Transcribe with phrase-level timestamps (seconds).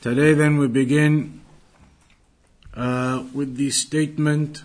[0.00, 1.40] Today then we begin
[2.76, 4.62] uh, with the statement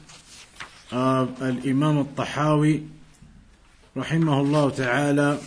[0.92, 2.88] of Al-Imam Al-Tahawi
[3.96, 5.40] rahimahullah ta'ala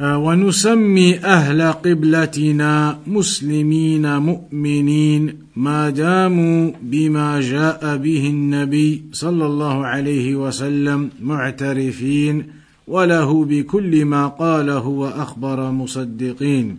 [0.00, 11.10] ونسمي أهل قبلتنا مسلمين مؤمنين ما داموا بما جاء به النبي صلى الله عليه وسلم
[11.22, 12.46] معترفين
[12.88, 16.78] وله بكل ما قاله وأخبر مصدقين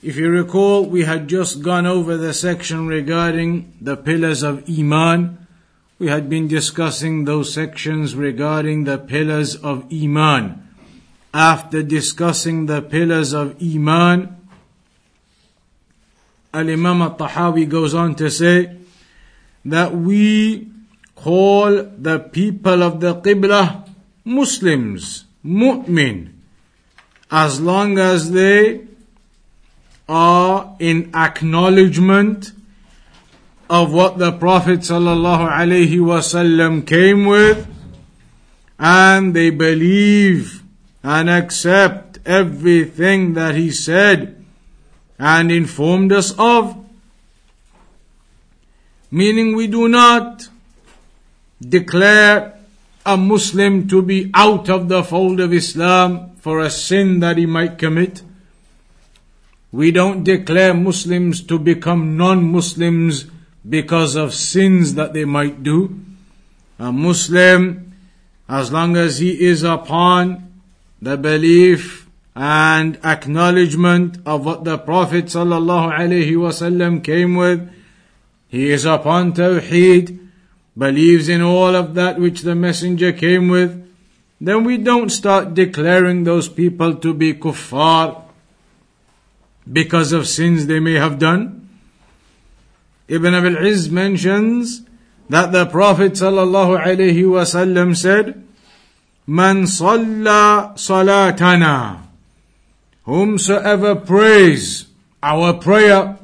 [0.00, 5.44] If you recall, we had just gone over the section regarding the pillars of Iman.
[5.98, 10.68] We had been discussing those sections regarding the pillars of Iman.
[11.34, 14.36] After discussing the pillars of Iman,
[16.54, 18.76] Al Imam al Tahawi goes on to say
[19.64, 20.68] that we
[21.16, 23.88] call the people of the Qibla
[24.24, 26.32] Muslims, mu'min,
[27.30, 28.87] as long as they
[30.08, 32.52] are in acknowledgement
[33.68, 37.68] of what the Prophet ﷺ came with
[38.78, 40.62] and they believe
[41.02, 44.42] and accept everything that he said
[45.18, 46.76] and informed us of.
[49.10, 50.48] Meaning we do not
[51.60, 52.54] declare
[53.04, 57.46] a Muslim to be out of the fold of Islam for a sin that he
[57.46, 58.22] might commit.
[59.70, 63.26] We don't declare Muslims to become non-Muslims
[63.68, 66.00] because of sins that they might do.
[66.78, 67.92] A Muslim,
[68.48, 70.62] as long as he is upon
[71.02, 77.70] the belief and acknowledgement of what the Prophet ﷺ came with,
[78.48, 80.18] he is upon Tawheed,
[80.76, 83.84] believes in all of that which the Messenger came with,
[84.40, 88.27] then we don't start declaring those people to be kuffar
[89.71, 91.69] because of sins they may have done.
[93.07, 94.81] Ibn Abil Izz mentions
[95.29, 98.43] that the Prophet ﷺ said,
[99.25, 101.99] Man salla salatana.
[103.03, 104.87] Whomsoever prays
[105.21, 106.17] our prayer,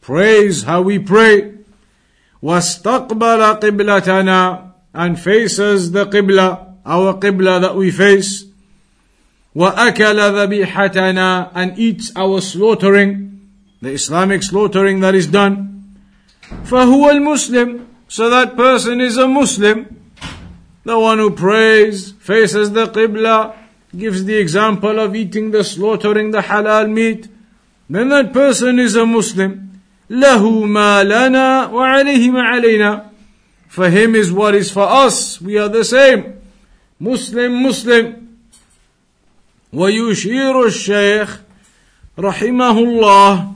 [0.00, 1.54] prays how we pray,
[2.42, 8.44] واستقبل قبلتنا and faces the qibla, our qibla that we face,
[9.54, 13.40] وأكل ذبيحتنا and eats our slaughtering,
[13.80, 15.84] the Islamic slaughtering that is done.
[16.64, 19.86] فهو المسلم, so that person is a Muslim.
[20.84, 23.54] The one who prays, faces the Qibla,
[23.96, 27.28] gives the example of eating the slaughtering the halal meat,
[27.88, 29.80] then that person is a Muslim.
[30.10, 33.10] له ما لنا وعليه ما علينا.
[33.68, 35.40] For him is what is for us.
[35.40, 36.40] We are the same.
[37.00, 38.27] Muslim, Muslim.
[39.73, 41.41] ويشير الشيخ
[42.19, 43.51] رحمه الله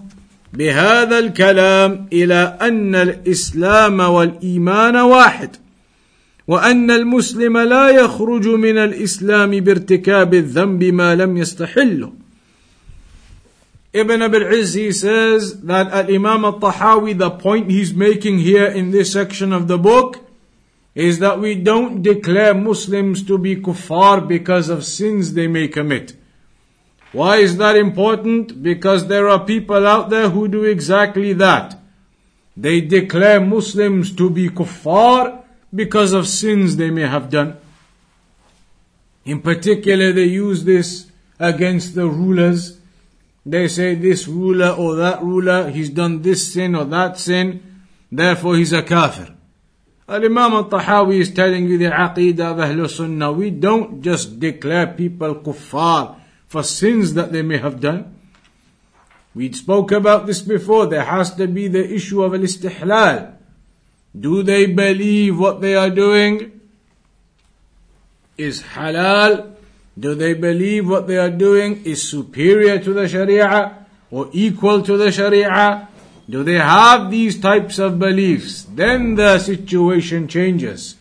[0.53, 5.55] بهذا الكلام إلى أن الإسلام والإيمان واحد
[6.47, 12.13] وأن المسلم لا يخرج من الإسلام بارتكاب الذنب ما لم يستحله.
[13.95, 18.89] Ibn Abil Izz, he says that at Imam al-Tahawi, the point he's making here in
[18.89, 20.17] this section of the book
[20.95, 26.15] is that we don't declare Muslims to be kuffar because of sins they may commit.
[27.11, 28.61] Why is that important?
[28.61, 31.79] Because there are people out there who do exactly that.
[32.55, 35.43] They declare Muslims to be kuffar
[35.73, 37.57] because of sins they may have done.
[39.25, 42.79] In particular, they use this against the rulers.
[43.45, 47.61] They say this ruler or that ruler, he's done this sin or that sin,
[48.11, 49.35] therefore he's a kafir.
[50.07, 53.31] Al-Imam al-Tahawi is telling you the aqidah of Ahlul Sunnah.
[53.31, 58.19] We don't just declare people kuffar for sins that they may have done.
[59.33, 60.87] We spoke about this before.
[60.87, 63.33] There has to be the issue of al-istihlal.
[64.19, 66.59] Do they believe what they are doing
[68.37, 69.55] is halal?
[69.97, 74.97] Do they believe what they are doing is superior to the sharia or equal to
[74.97, 75.87] the sharia?
[76.28, 78.64] Do they have these types of beliefs?
[78.64, 80.96] Then the situation changes.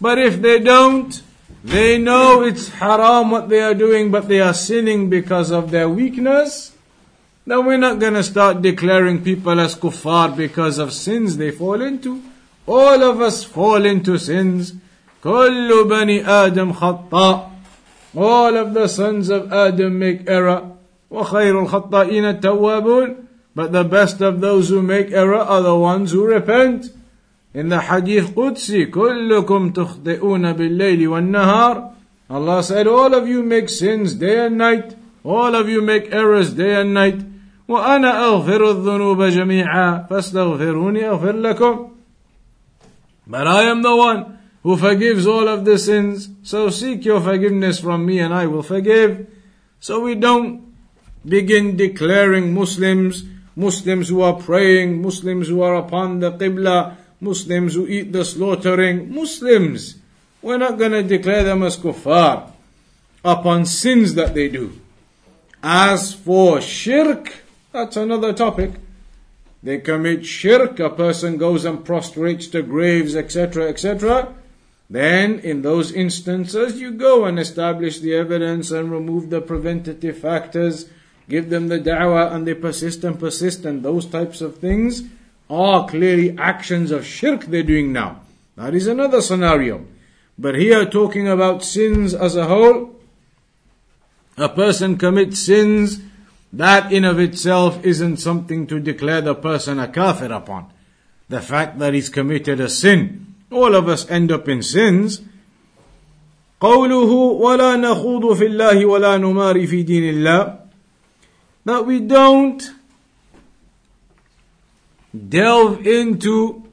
[0.00, 1.20] But if they don't,
[1.64, 5.88] they know it's haram what they are doing, but they are sinning because of their
[5.88, 6.72] weakness,
[7.46, 12.22] then we're not gonna start declaring people as kuffar because of sins they fall into.
[12.66, 14.74] All of us fall into sins.
[15.24, 17.50] كل بني آدم خطاء.
[18.16, 20.72] All of the sons of Adam make error.
[21.10, 23.16] وخير الخطائين التوابون.
[23.54, 26.90] But the best of those who make error are the ones who repent.
[27.52, 31.92] In the Hadith Qudsi, كلكم تخطئون بالليل والنهار.
[32.30, 34.94] Allah said, all of you make sins day and night.
[35.24, 37.20] All of you make errors day and night.
[37.68, 41.90] وأنا أغفر الذنوب جميعا فاستغفروني أغفر لكم
[43.26, 46.28] But I am the one who forgives all of the sins.
[46.42, 49.26] So seek your forgiveness from me and I will forgive.
[49.78, 50.74] So we don't
[51.24, 53.24] begin declaring Muslims,
[53.55, 59.13] Muslims who are praying, Muslims who are upon the Qibla, Muslims who eat the slaughtering,
[59.13, 59.95] Muslims.
[60.41, 62.51] We're not going to declare them as kuffar
[63.23, 64.79] upon sins that they do.
[65.63, 67.33] As for shirk,
[67.71, 68.71] that's another topic.
[69.63, 74.35] They commit shirk, a person goes and prostrates to graves, etc., etc.
[74.87, 80.87] Then, in those instances, you go and establish the evidence and remove the preventative factors,
[81.28, 85.04] give them the da'wah, and they persist and persist, and those types of things
[85.48, 88.20] are clearly actions of shirk they're doing now.
[88.56, 89.86] That is another scenario.
[90.38, 92.96] But here, talking about sins as a whole,
[94.36, 96.00] a person commits sins
[96.52, 100.72] that in of itself isn't something to declare the person a kafir upon.
[101.28, 103.34] The fact that he's committed a sin.
[103.50, 105.22] All of us end up in sins.
[106.60, 110.58] قوله ولا نخوض في الله ولا نماري في دين الله
[111.65, 112.71] that we don't
[115.29, 116.63] delve into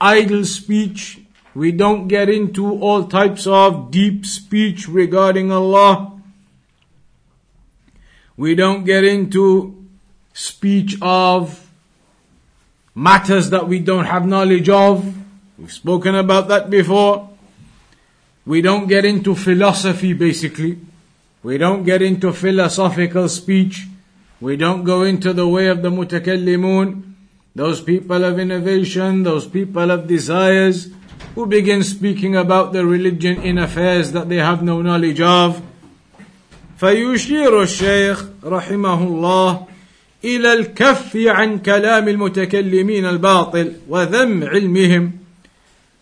[0.00, 1.20] idle speech
[1.54, 6.20] we don't get into all types of deep speech regarding Allah
[8.36, 9.78] we don't get into
[10.32, 11.68] speech of
[12.94, 15.14] matters that we don't have knowledge of.
[15.58, 17.28] We've spoken about that before.
[18.46, 20.78] We don't get into philosophy basically.
[21.43, 23.85] We don't get into philosophical speech.
[24.39, 27.03] We don't go into the way of the mutakallimun,
[27.55, 30.89] those people of innovation, those people of desires,
[31.35, 35.61] who begin speaking about the religion in affairs that they have no knowledge of.
[36.79, 39.67] فيشير الشيخ رحمه الله
[40.23, 45.11] إلى الكف عن كلام المتكلمين الباطل وذم علمهم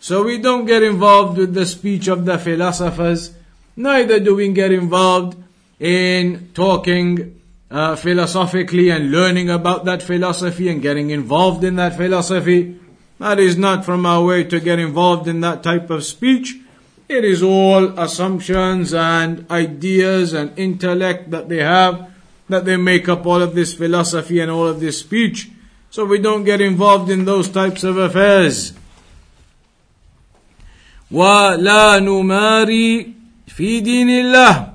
[0.00, 3.30] So we don't get involved with the speech of the philosophers,
[3.76, 5.36] neither do we get involved
[5.78, 7.40] in talking
[7.70, 12.78] uh, philosophically and learning about that philosophy and getting involved in that philosophy.
[13.18, 16.56] That is not from our way to get involved in that type of speech.
[17.08, 22.10] It is all assumptions and ideas and intellect that they have
[22.48, 25.50] that they make up all of this philosophy and all of this speech.
[25.90, 28.72] So we don't get involved in those types of affairs.
[31.10, 33.15] ولا نماري
[33.46, 34.72] في دين الله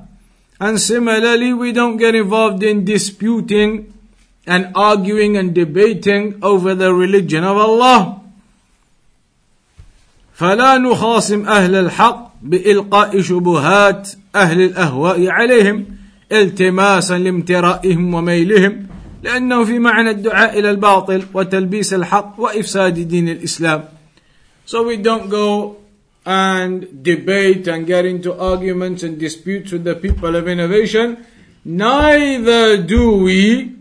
[0.60, 3.94] and similarly we don't get involved in disputing
[4.48, 8.22] and arguing and debating over the religion of Allah
[10.38, 15.86] فلا نخاصم أهل الحق بإلقاء شبهات أهل الأهواء عليهم
[16.32, 18.88] التماسا لامترائهم وميلهم
[19.24, 23.84] لأنه في معنى الدعاء إلى الباطل وتلبيس الحق وإفساد دين الإسلام
[24.66, 25.78] So we don't go
[26.25, 31.27] and debate and get into arguments and disputes with the people of innovation.
[31.65, 33.75] Neither do we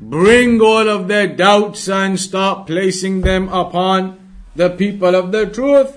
[0.00, 4.18] bring all of their doubts and start placing them upon
[4.54, 5.96] the people of the truth,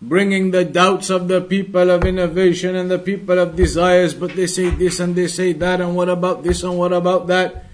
[0.00, 4.46] bringing the doubts of the people of innovation and the people of desires, but they
[4.46, 7.66] say this and they say that, and what about this and what about that?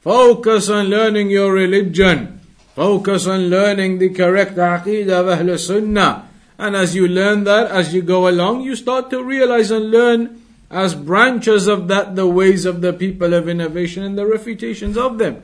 [0.00, 2.40] Focus on learning your religion.
[2.74, 6.28] Focus on learning the correct aqidah of Ahl Sunnah.
[6.58, 10.42] And as you learn that, as you go along, you start to realize and learn
[10.70, 15.18] as branches of that the ways of the people of innovation and the refutations of
[15.18, 15.42] them.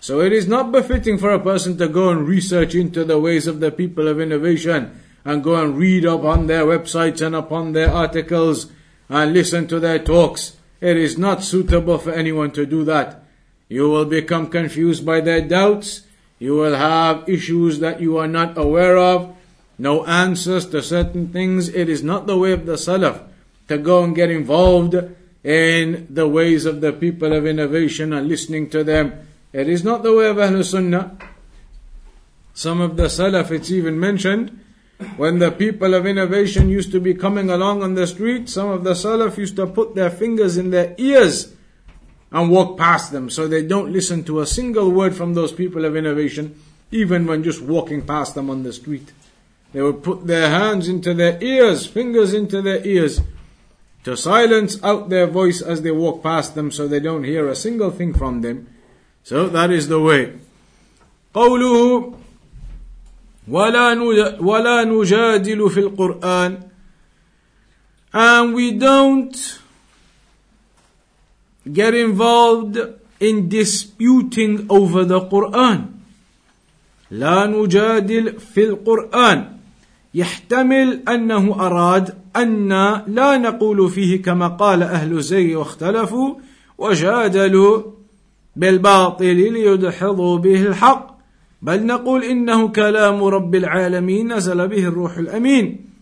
[0.00, 3.46] So it is not befitting for a person to go and research into the ways
[3.46, 7.90] of the people of innovation and go and read upon their websites and upon their
[7.90, 8.70] articles
[9.08, 10.56] and listen to their talks.
[10.80, 13.24] It is not suitable for anyone to do that.
[13.68, 16.02] You will become confused by their doubts.
[16.38, 19.34] You will have issues that you are not aware of.
[19.78, 21.68] No answers to certain things.
[21.68, 23.22] It is not the way of the Salaf
[23.68, 24.94] to go and get involved
[25.42, 30.02] in the ways of the people of innovation and listening to them it is not
[30.02, 31.16] the way of Ahlul Sunnah.
[32.54, 34.58] Some of the Salaf, it's even mentioned,
[35.16, 38.82] when the people of innovation used to be coming along on the street, some of
[38.82, 41.54] the Salaf used to put their fingers in their ears
[42.32, 43.30] and walk past them.
[43.30, 47.44] So they don't listen to a single word from those people of innovation, even when
[47.44, 49.12] just walking past them on the street.
[49.73, 53.21] They would put their hands into their ears, fingers into their ears,
[54.03, 57.55] to silence out their voice as they walk past them so they don't hear a
[57.55, 58.67] single thing from them.
[59.23, 60.33] So that is the way.
[61.33, 62.13] قوله
[63.47, 63.93] ولا
[64.41, 66.63] ولا نجادل في القرآن
[68.11, 69.59] and we don't
[71.71, 72.79] get involved
[73.19, 76.01] in disputing over the Quran
[77.11, 79.52] لا نجادل في القرآن
[80.14, 82.68] يحتمل أنه أراد أن
[83.06, 86.34] لا نقول فيه كما قال أهل زي واختلفوا
[86.78, 87.82] وجادلوا
[88.56, 91.18] بالباطل ليدحضوا به الحق
[91.62, 95.94] بل نقول إنه كلام رب العالمين نزل به الروح الأمين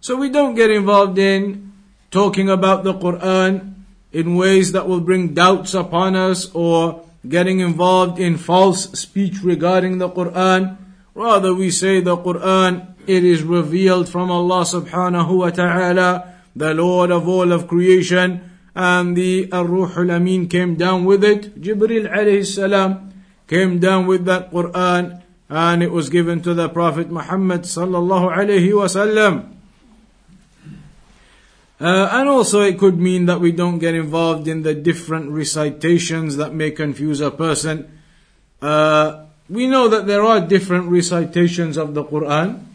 [0.00, 1.72] So we don't get involved in
[2.10, 3.74] talking about the Quran
[4.12, 9.98] in ways that will bring doubts upon us or getting involved in false speech regarding
[9.98, 10.76] the Quran.
[11.14, 17.10] Rather, we say the Quran, it is revealed from Allah subhanahu wa ta'ala, the Lord
[17.10, 21.60] of all of creation, and the Ar-Ruh al-Amin came down with it.
[21.60, 23.12] Jibril alayhi salam
[23.48, 28.76] came down with that Quran, and it was given to the Prophet Muhammad sallallahu alayhi
[28.76, 29.54] wa sallam.
[31.80, 36.36] Uh, and also it could mean that we don't get involved in the different recitations
[36.36, 37.86] that may confuse a person.
[38.60, 42.67] Uh, we know that there are different recitations of the Quran.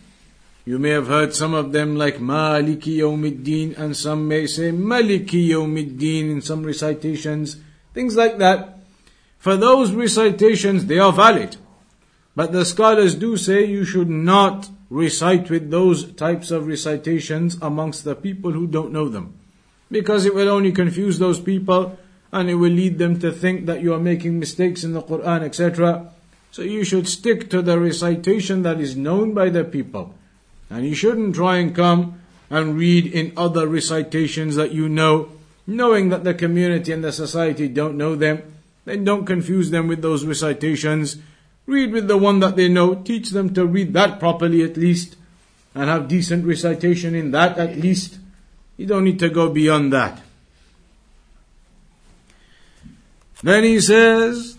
[0.65, 5.49] You may have heard some of them like Maliki Yawmiddin and some may say Maliki
[5.49, 7.57] Yawmiddin in some recitations.
[7.93, 8.79] Things like that.
[9.39, 11.57] For those recitations, they are valid.
[12.33, 18.05] But the scholars do say you should not recite with those types of recitations amongst
[18.05, 19.37] the people who don't know them.
[19.91, 21.99] Because it will only confuse those people
[22.31, 25.43] and it will lead them to think that you are making mistakes in the Quran,
[25.43, 26.09] etc.
[26.51, 30.15] So you should stick to the recitation that is known by the people.
[30.72, 35.30] And you shouldn't try and come and read in other recitations that you know,
[35.66, 38.42] knowing that the community and the society don't know them.
[38.84, 41.18] Then don't confuse them with those recitations
[41.68, 45.16] Read with the one that they know, teach them to read that properly at least,
[45.74, 48.18] and have decent recitation in that at least.
[48.78, 50.22] You don't need to go beyond that.
[53.42, 54.56] Then he says,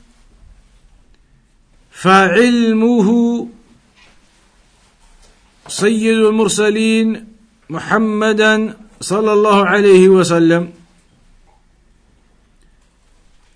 [1.91, 3.49] فعلمه
[5.74, 7.24] سيد المرسلين
[7.70, 10.68] محمدا صلى الله عليه وسلم.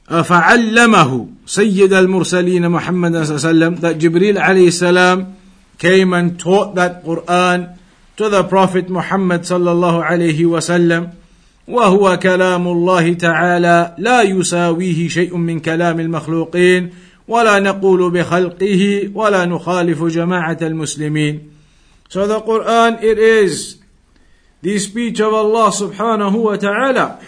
[0.08, 3.72] فعلمه سيد المرسلين محمد صلى الله عليه وسلم.
[3.80, 5.34] That Jibril عليه السلام
[5.78, 7.78] came and taught that Quran
[8.16, 11.10] to the Prophet Muhammad صلى الله عليه وسلم
[11.68, 16.90] وهو كلام الله تعالى لا يساويه شيء من كلام المخلوقين
[17.28, 21.57] ولا نقول بخلقه ولا نخالف جماعة المسلمين.
[22.08, 23.78] So the Quran it is
[24.62, 27.20] the speech of Allah subhanahu wa ta'ala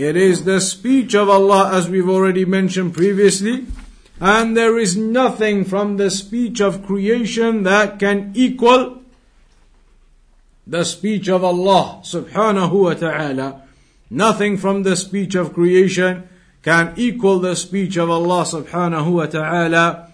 [0.00, 3.66] It is the speech of Allah as we've already mentioned previously.
[4.18, 9.02] And there is nothing from the speech of creation that can equal
[10.66, 13.62] the speech of Allah subhanahu wa ta'ala.
[14.08, 16.28] Nothing from the speech of creation
[16.62, 20.12] can equal the speech of Allah subhanahu wa ta'ala.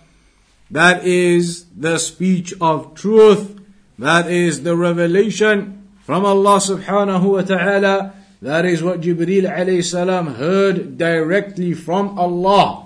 [0.71, 3.56] That is the speech of truth.
[3.99, 10.35] That is the revelation from Allah subhanahu wa ta'ala that is what Jibreel alayhi salam
[10.35, 12.85] heard directly from Allah.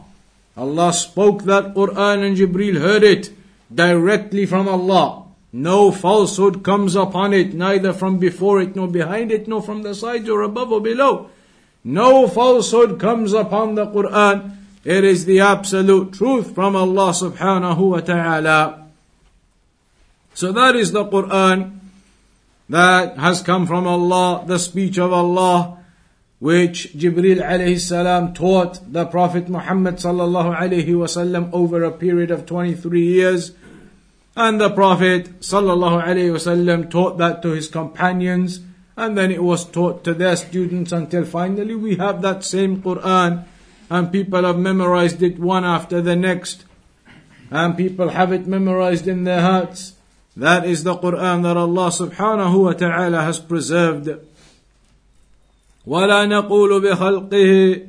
[0.57, 3.31] Allah spoke that Quran and Jibreel heard it
[3.75, 5.25] directly from Allah.
[5.53, 9.95] No falsehood comes upon it, neither from before it, nor behind it, nor from the
[9.95, 11.31] sides or above or below.
[11.83, 14.57] No falsehood comes upon the Quran.
[14.85, 18.80] It is the absolute truth from Allah subhanahu wa ta'ala.
[20.35, 21.79] So that is the Quran
[22.69, 25.79] that has come from Allah, the speech of Allah,
[26.39, 32.47] which Jibril alayhi salam taught the Prophet Muhammad sallallahu alayhi wasallam over a period of
[32.47, 33.53] 23 years.
[34.37, 38.61] And the Prophet sallallahu alayhi wasallam taught that to his companions,
[38.97, 43.45] and then it was taught to their students until finally we have that same Quran,
[43.91, 46.65] and people have memorized it one after the next,
[47.51, 49.95] and people have it memorized in their hearts.
[50.40, 54.10] That is the Quran that Allah subhanahu wa ta'ala has preserved.
[55.86, 57.82] ولا نقول بخلقه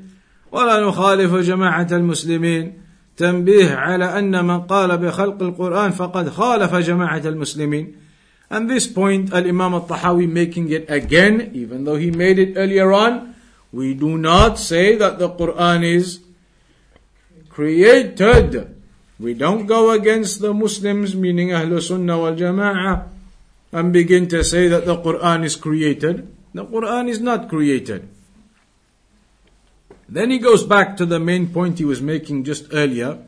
[0.53, 2.73] ولا نخالف جماعة المسلمين
[3.17, 7.95] تنبيه على أن من قال بخلق القرآن فقد خالف جماعة المسلمين
[8.51, 13.35] And this point, Al-Imam al-Tahawi making it again, even though he made it earlier on,
[13.77, 16.21] We do not say that the Quran is
[17.51, 18.75] created.
[19.21, 23.09] We don't go against the Muslims, meaning Ahlul Sunnah wal Jama'ah,
[23.73, 26.29] and begin to say that the Quran is created.
[26.53, 28.09] The Quran is not created.
[30.09, 33.19] Then he goes back to the main point he was making just earlier.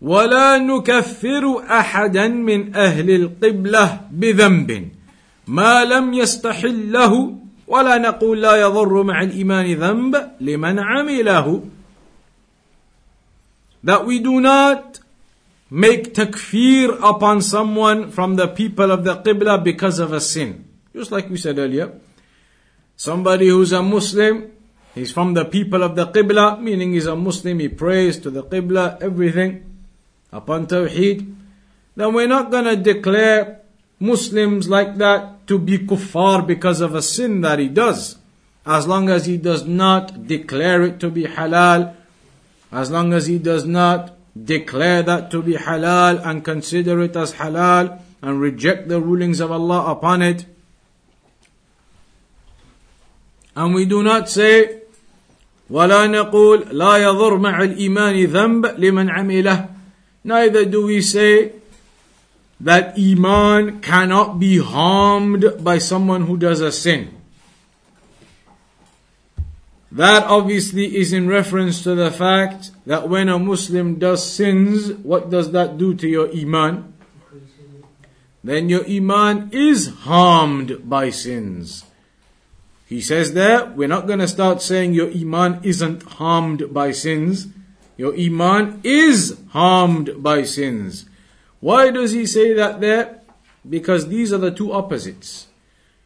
[0.00, 4.88] ولا نكفر احدا من اهل القبله بذنب
[5.46, 11.62] ما لم يستحله ولا نقول لا يضر مع الايمان ذنب لمن عمله
[13.83, 14.99] that we do not
[15.69, 20.65] make takfir upon someone from the people of the Qibla because of a sin.
[20.95, 21.99] Just like we said earlier.
[22.95, 24.51] Somebody who's a Muslim,
[24.93, 28.43] he's from the people of the Qibla, meaning he's a Muslim, he prays to the
[28.43, 29.65] Qibla, everything
[30.31, 31.35] upon Tawheed.
[31.95, 33.61] Then we're not gonna declare
[33.99, 38.17] Muslims like that to be kuffar because of a sin that he does.
[38.65, 41.95] As long as he does not declare it to be halal
[42.72, 47.34] as long as he does not declare that to be halal and consider it as
[47.34, 50.46] halal and reject the rulings of Allah upon it.
[53.56, 54.82] And we do not say
[55.70, 59.68] ولا نقول لا يضر مع الإيمان ذنب لمن عمله
[60.24, 61.52] Neither do we say
[62.60, 67.14] that Iman cannot be harmed by someone who does a sin.
[69.93, 75.29] That obviously is in reference to the fact that when a Muslim does sins, what
[75.29, 76.95] does that do to your Iman?
[78.43, 81.85] Then your Iman is harmed by sins.
[82.89, 87.49] He says there, we're not going to start saying your Iman isn't harmed by sins.
[87.95, 91.05] Your Iman is harmed by sins.
[91.59, 93.21] Why does he say that there?
[93.69, 95.45] Because these are the two opposites.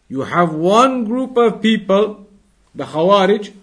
[0.10, 2.28] You have one group of people,
[2.76, 3.54] the Khawarij,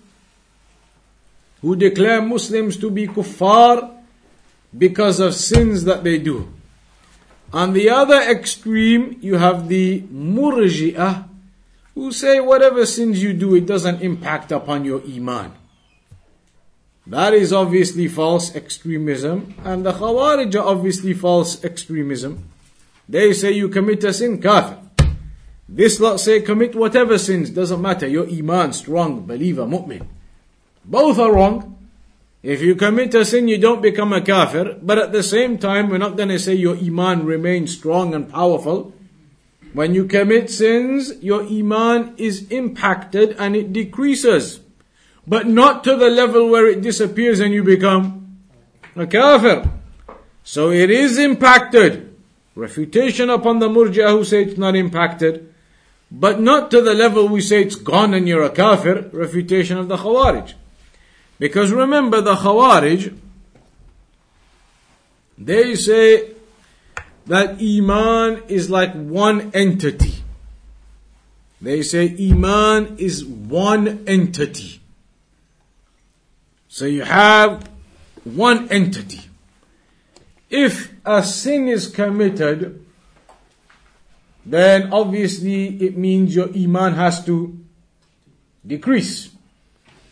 [1.65, 3.91] who declare Muslims to be kuffar
[4.77, 6.53] because of sins that they do.
[7.55, 11.25] On the other extreme, you have the murji'ah
[11.95, 15.53] who say whatever sins you do, it doesn't impact upon your iman.
[17.07, 22.51] That is obviously false extremism, and the Khawarij are obviously false extremism.
[23.09, 24.79] They say you commit a sin, kafir.
[25.67, 30.07] This lot say commit whatever sins, doesn't matter, your iman strong, believer, mu'min.
[30.85, 31.79] Both are wrong.
[32.43, 34.77] If you commit a sin, you don't become a kafir.
[34.83, 38.29] But at the same time, we're not going to say your iman remains strong and
[38.29, 38.93] powerful.
[39.73, 44.61] When you commit sins, your iman is impacted and it decreases.
[45.27, 48.39] But not to the level where it disappears and you become
[48.95, 49.71] a kafir.
[50.45, 52.15] So it is impacted.
[52.55, 55.53] Refutation upon the murji'ah who say it's not impacted.
[56.11, 59.09] But not to the level we say it's gone and you're a kafir.
[59.13, 60.53] Refutation of the khawarij.
[61.39, 63.19] Because remember the Khawarij,
[65.37, 66.31] they say
[67.27, 70.15] that Iman is like one entity.
[71.61, 74.81] They say Iman is one entity.
[76.69, 77.69] So you have
[78.25, 79.21] one entity.
[80.51, 82.85] If a sin is committed,
[84.47, 87.59] then obviously it means your Iman has to
[88.67, 89.34] decrease.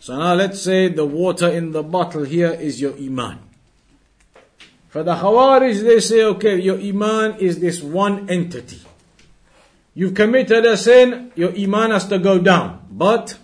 [0.03, 3.39] So now let's say the water in the bottle here is your iman.
[4.89, 8.81] For the Khawarij, they say, okay, your iman is this one entity.
[9.93, 12.85] You've committed a sin, your iman has to go down.
[12.91, 13.37] But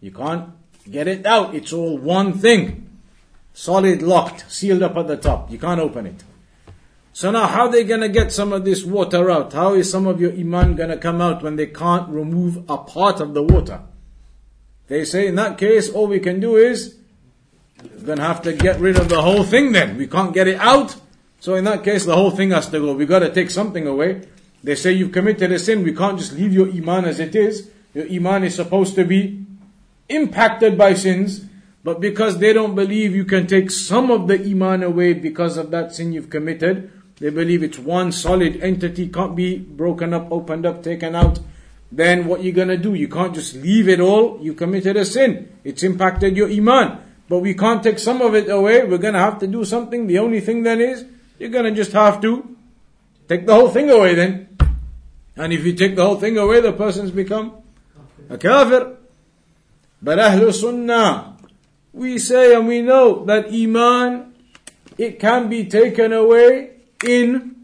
[0.00, 0.50] you can't
[0.90, 1.54] get it out.
[1.54, 2.90] It's all one thing.
[3.54, 5.48] Solid locked, sealed up at the top.
[5.48, 6.24] You can't open it.
[7.12, 9.52] So now how are they gonna get some of this water out?
[9.52, 13.20] How is some of your iman gonna come out when they can't remove a part
[13.20, 13.82] of the water?
[14.90, 16.96] They say in that case, all we can do is,
[17.80, 19.96] we're going to have to get rid of the whole thing then.
[19.96, 20.96] We can't get it out.
[21.38, 22.92] So in that case, the whole thing has to go.
[22.92, 24.26] We've got to take something away.
[24.64, 25.84] They say you've committed a sin.
[25.84, 27.70] We can't just leave your iman as it is.
[27.94, 29.46] Your iman is supposed to be
[30.08, 31.44] impacted by sins.
[31.84, 35.70] But because they don't believe you can take some of the iman away because of
[35.70, 40.66] that sin you've committed, they believe it's one solid entity, can't be broken up, opened
[40.66, 41.38] up, taken out
[41.92, 42.94] then what you're gonna do?
[42.94, 44.38] You can't just leave it all.
[44.40, 45.48] You committed a sin.
[45.64, 46.98] It's impacted your iman.
[47.28, 48.84] But we can't take some of it away.
[48.84, 50.06] We're gonna have to do something.
[50.06, 51.04] The only thing then is,
[51.38, 52.56] you're gonna just have to
[53.28, 54.56] take the whole thing away then.
[55.36, 57.54] And if you take the whole thing away, the person's become
[58.28, 58.96] a kafir.
[60.02, 61.36] But Ahlul Sunnah,
[61.92, 64.34] we say and we know that Iman,
[64.96, 66.70] it can be taken away
[67.04, 67.56] in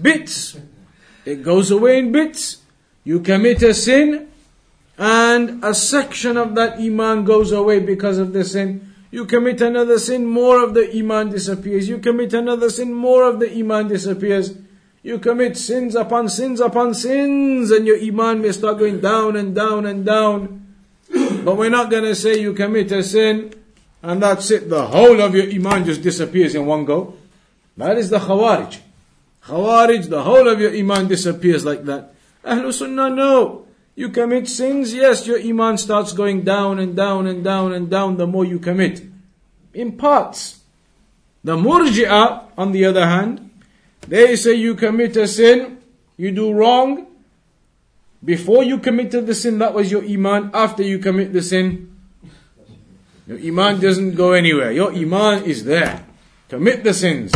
[0.00, 0.56] bits.
[1.24, 2.58] It goes away in bits.
[3.08, 4.28] You commit a sin,
[4.98, 8.92] and a section of that iman goes away because of the sin.
[9.10, 11.88] You commit another sin, more of the iman disappears.
[11.88, 14.52] You commit another sin, more of the iman disappears.
[15.02, 19.54] You commit sins upon sins upon sins, and your iman may start going down and
[19.54, 20.66] down and down.
[21.10, 23.54] But we're not going to say you commit a sin
[24.02, 24.68] and that's it.
[24.68, 27.16] The whole of your iman just disappears in one go.
[27.78, 28.78] That is the khawarij.
[29.46, 32.12] Khawarij, the whole of your iman disappears like that.
[32.44, 33.66] Ahlul Sunnah, no.
[33.94, 38.16] You commit sins, yes, your iman starts going down and down and down and down
[38.16, 39.02] the more you commit.
[39.74, 40.60] In parts.
[41.42, 43.50] The Murji'ah, on the other hand,
[44.06, 45.78] they say you commit a sin,
[46.16, 47.06] you do wrong.
[48.24, 50.50] Before you committed the sin, that was your iman.
[50.54, 51.94] After you commit the sin,
[53.26, 54.72] your iman doesn't go anywhere.
[54.72, 56.04] Your iman is there.
[56.48, 57.32] Commit the sins.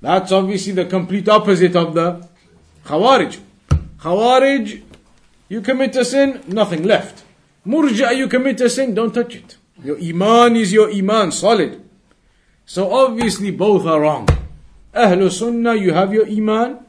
[0.00, 2.28] That's obviously the complete opposite of the
[2.84, 3.38] Khawarij.
[4.02, 4.82] Khawarij,
[5.48, 7.22] you commit a sin, nothing left.
[7.64, 9.56] Murja, you commit a sin, don't touch it.
[9.84, 11.80] Your iman is your iman, solid.
[12.66, 14.26] So obviously both are wrong.
[14.92, 16.80] Ahlul Sunnah, you have your iman.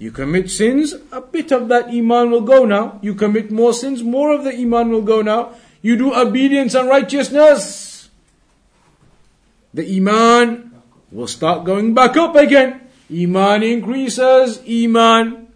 [0.00, 2.98] You commit sins, a bit of that iman will go now.
[3.00, 5.54] You commit more sins, more of the iman will go now.
[5.82, 8.10] You do obedience and righteousness.
[9.72, 10.82] The iman
[11.12, 12.90] will start going back up again.
[13.08, 15.49] Iman increases, Iman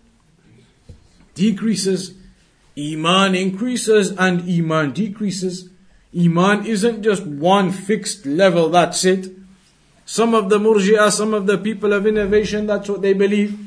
[1.35, 2.14] decreases.
[2.79, 5.68] Iman increases and Iman decreases.
[6.16, 9.33] Iman isn't just one fixed level, that's it.
[10.07, 13.59] Some of the murji'ah, some of the people of innovation, that's what they believe.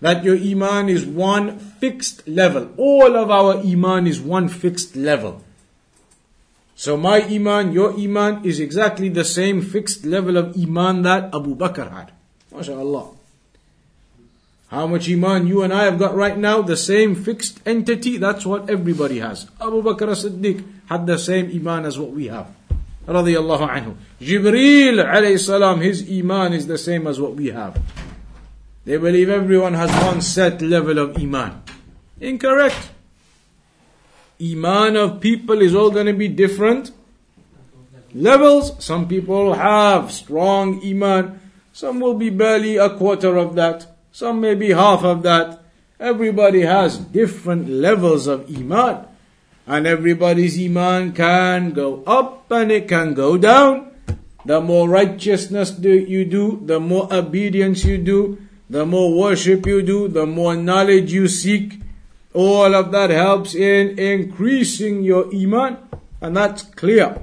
[0.00, 2.70] That your Iman is one fixed level.
[2.76, 5.42] All of our Iman is one fixed level.
[6.78, 11.56] So my iman, your iman is exactly the same fixed level of iman that Abu
[11.56, 12.12] Bakr had.
[12.54, 13.17] MashaAllah.
[14.68, 16.60] How much iman you and I have got right now?
[16.62, 19.46] The same fixed entity, that's what everybody has.
[19.60, 22.48] Abu Bakr as-Siddiq had the same iman as what we have.
[23.06, 23.96] Radiallahu anhu.
[24.20, 27.80] Jibreel alayhi salam, his iman is the same as what we have.
[28.84, 31.62] They believe everyone has one set level of iman.
[32.20, 32.90] Incorrect.
[34.40, 36.92] Iman of people is all going to be different
[38.14, 38.72] levels.
[38.84, 41.40] Some people have strong Iman.
[41.72, 43.86] Some will be barely a quarter of that.
[44.18, 45.62] Some may be half of that.
[46.00, 49.06] Everybody has different levels of Iman.
[49.64, 53.92] And everybody's Iman can go up and it can go down.
[54.44, 60.08] The more righteousness you do, the more obedience you do, the more worship you do,
[60.08, 61.78] the more knowledge you seek,
[62.34, 65.76] all of that helps in increasing your iman,
[66.20, 67.22] and that's clear.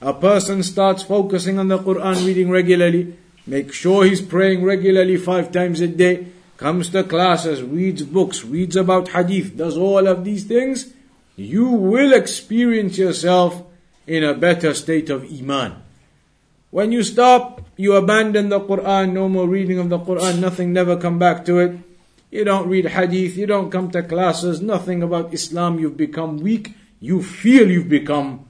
[0.00, 5.52] A person starts focusing on the Quran, reading regularly, make sure he's praying regularly five
[5.52, 6.26] times a day,
[6.56, 10.92] comes to classes, reads books, reads about hadith, does all of these things,
[11.36, 13.62] you will experience yourself
[14.06, 15.82] in a better state of iman.
[16.70, 20.96] When you stop, you abandon the Quran, no more reading of the Quran, nothing, never
[20.96, 21.78] come back to it
[22.32, 26.74] you don't read hadith, you don't come to classes, nothing about Islam, you've become weak.
[26.98, 28.46] You feel you've become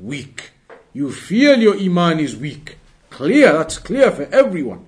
[0.00, 0.52] weak.
[0.94, 2.78] You feel your iman is weak.
[3.16, 4.84] Clear, that's clear for everyone.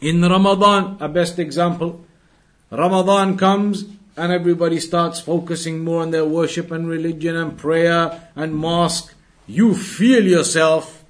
[0.00, 2.02] In Ramadan, a best example,
[2.70, 3.84] Ramadan comes
[4.16, 9.12] and everybody starts focusing more on their worship and religion and prayer and mosque.
[9.46, 11.04] You feel yourself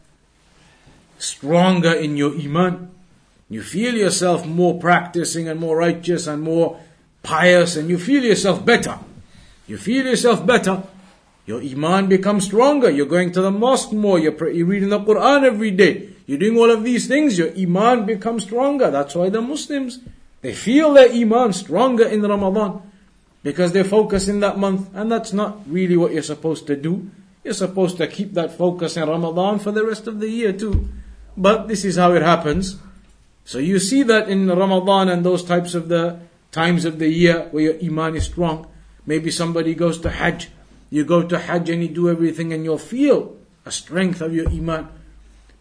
[1.21, 2.91] stronger in your iman.
[3.49, 6.81] You feel yourself more practicing and more righteous and more
[7.23, 8.99] pious, and you feel yourself better.
[9.69, 10.83] You feel yourself better.
[11.45, 12.91] Your iman becomes stronger.
[12.91, 14.19] You're going to the mosque more.
[14.19, 16.11] You're, pray, you're reading the Quran every day.
[16.27, 17.37] You're doing all of these things.
[17.37, 18.91] Your iman becomes stronger.
[18.91, 19.99] That's why the Muslims,
[20.41, 22.83] they feel their iman stronger in Ramadan
[23.43, 24.89] because they focus in that month.
[24.95, 27.11] And that's not really what you're supposed to do.
[27.43, 30.89] You're supposed to keep that focus in Ramadan for the rest of the year too.
[31.37, 32.77] But this is how it happens.
[33.45, 36.21] So you see that in Ramadan and those types of the
[36.53, 38.69] times of the year where your iman is strong.
[39.07, 40.51] Maybe somebody goes to Hajj.
[40.93, 44.47] You go to Hajj and you do everything and you'll feel a strength of your
[44.51, 44.89] iman.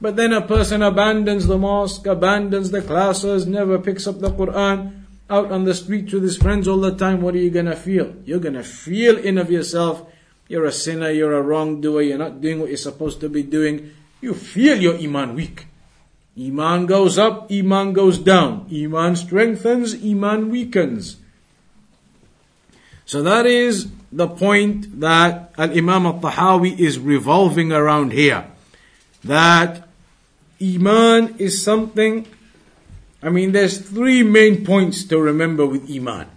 [0.02, 4.92] But then a person abandons the mosque, abandons the classes, never picks up the Quran,
[5.30, 7.22] out on the streets with his friends all the time.
[7.22, 8.14] What are you gonna feel?
[8.26, 10.04] You're gonna feel in of yourself,
[10.50, 13.96] you're a sinner, you're a wrongdoer, you're not doing what you're supposed to be doing.
[14.20, 15.68] You feel your iman weak.
[16.38, 18.68] Iman goes up, Iman goes down.
[18.70, 21.16] Iman strengthens, Iman weakens.
[23.06, 28.46] So that is the point that Al Imam al Tahawi is revolving around here.
[29.24, 29.88] That
[30.62, 32.28] Iman is something,
[33.24, 36.28] I mean, there's three main points to remember with Iman.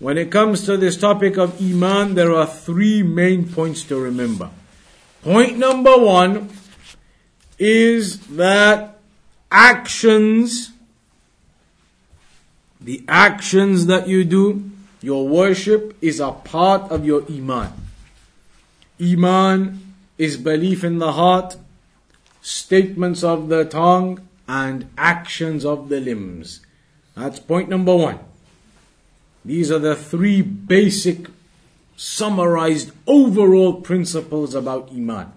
[0.00, 4.50] when it comes to this topic of Iman, there are three main points to remember.
[5.22, 6.48] Point number one
[7.58, 8.98] is that
[9.52, 10.72] actions,
[12.80, 14.70] the actions that you do,
[15.00, 17.72] your worship is a part of your Iman.
[19.00, 21.56] Iman is belief in the heart,
[22.42, 26.60] statements of the tongue, and actions of the limbs.
[27.14, 28.18] That's point number one.
[29.44, 31.28] These are the three basic,
[31.96, 35.32] summarized overall principles about Iman.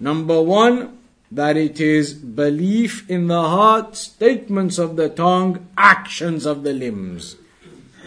[0.00, 0.98] Number one,
[1.30, 7.36] that it is belief in the heart, statements of the tongue, actions of the limbs.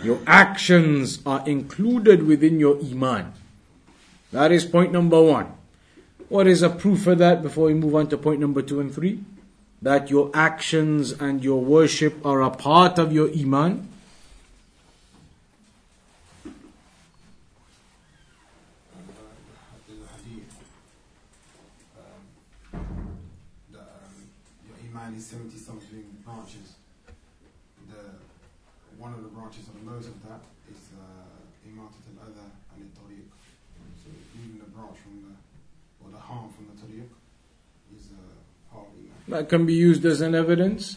[0.04, 3.34] Your actions are included within your Iman.
[4.32, 5.54] That is point number one.
[6.30, 8.94] What is a proof for that before we move on to point number two and
[8.94, 9.20] three?
[9.82, 13.88] That your actions and your worship are a part of your Iman.
[25.02, 26.76] Iman is 70 something branches.
[27.90, 27.98] The,
[28.98, 32.46] one of the branches of most of that is uh, Imatat al Adha
[32.78, 33.28] and Tariq.
[34.04, 34.10] So
[34.40, 35.34] even the branch from the,
[36.06, 37.10] or the harm from the Tariq
[37.96, 39.21] is uh, part of Iman.
[39.31, 40.97] That can be used as an evidence.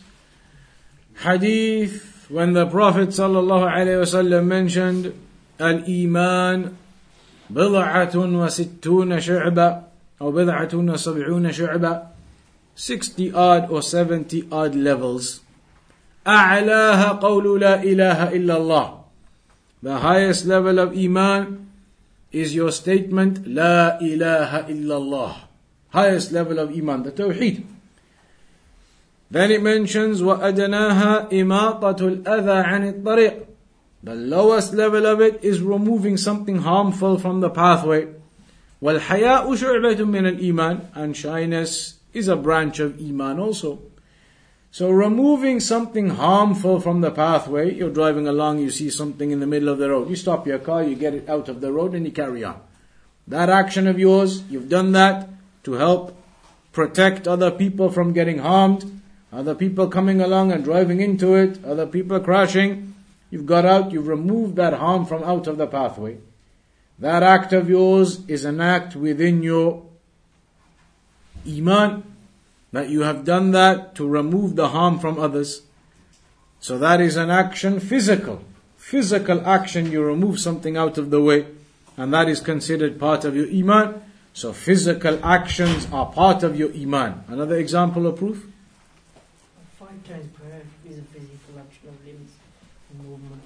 [1.21, 5.13] Hadith, when the Prophet ﷺ mentioned
[5.59, 6.77] Al-Iman
[7.49, 9.81] بضعة وستون شعبة
[10.21, 12.03] أو بضعة وسبعون شعبة
[12.75, 15.41] 60 odd or 70 odd levels.
[16.27, 18.99] أعلاها قول لا إله إلا الله.
[19.81, 21.71] The highest level of Iman
[22.31, 25.35] is your statement لا إله إلا الله.
[25.89, 27.63] Highest level of Iman, the Tawheed.
[29.33, 33.45] Then it mentions وأدناها إماطة الأذى عن الطريق.
[34.01, 38.07] The lowest level of it is removing something harmful from the pathway.
[38.81, 43.79] والحياء شعبة من الإيمان and shyness is a branch of Iman also.
[44.71, 49.47] So removing something harmful from the pathway, you're driving along, you see something in the
[49.47, 50.09] middle of the road.
[50.09, 52.61] You stop your car, you get it out of the road and you carry on.
[53.27, 55.29] That action of yours, you've done that
[55.63, 56.15] to help
[56.71, 59.01] protect other people from getting harmed,
[59.34, 62.94] other people coming along and driving into it, other people crashing.
[63.30, 66.18] You've got out, you've removed that harm from out of the pathway.
[67.00, 69.82] That act of yours is an act within your
[71.46, 72.04] Iman,
[72.72, 75.62] that you have done that to remove the harm from others.
[76.60, 78.42] So that is an action physical.
[78.76, 81.46] Physical action, you remove something out of the way,
[81.96, 84.00] and that is considered part of your Iman.
[84.32, 87.24] So physical actions are part of your Iman.
[87.28, 88.46] Another example of proof?
[90.84, 92.32] Is a physical action of limbs
[93.02, 93.42] movement.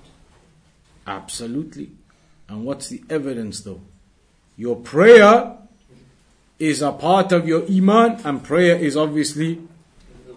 [1.06, 1.90] Absolutely.
[2.48, 3.80] And what's the evidence though?
[4.56, 5.56] Your prayer
[6.58, 9.61] is a part of your iman, and prayer is obviously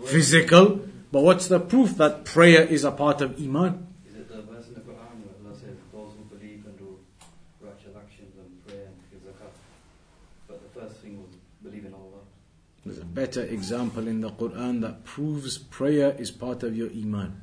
[0.06, 0.82] physical.
[1.12, 3.88] But what's the proof that prayer is a part of iman?
[4.08, 7.00] Is it the verse in the Quran where Allah says, those who believe and do
[7.62, 9.52] righteous actions and pray and give zakat?
[10.47, 11.32] But the first thing was
[11.63, 12.21] believe in Allah.
[12.86, 17.40] There's a better example in the Quran that proves prayer is part of your iman.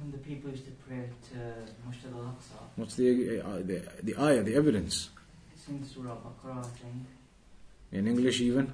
[0.00, 1.38] When the people used to pray to
[1.86, 5.10] Masjid al-Aqsa, What's the, uh, the, the ayah, the evidence?
[5.54, 7.06] it's in Surah Baqarah, I think.
[7.92, 8.72] In English even?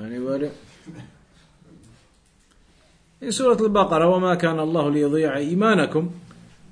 [0.00, 0.50] Anybody?
[3.20, 6.10] In Surah Al-Baqarah, وَمَا كَانَ اللَّهُ لِيَضِيعَ إِيمَانَكُمْ